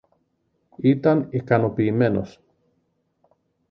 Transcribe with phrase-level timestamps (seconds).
[0.81, 2.39] ήταν ικανοποιημένος